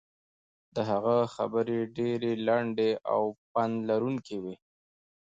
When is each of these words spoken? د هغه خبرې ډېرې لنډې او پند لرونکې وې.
د 0.75 0.77
هغه 0.89 1.17
خبرې 1.35 1.79
ډېرې 1.97 2.31
لنډې 2.47 2.91
او 3.13 3.23
پند 3.51 3.75
لرونکې 3.89 4.37
وې. 4.43 4.55